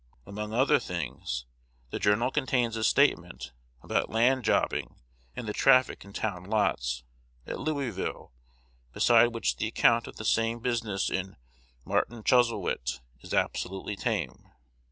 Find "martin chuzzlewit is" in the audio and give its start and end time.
11.85-13.35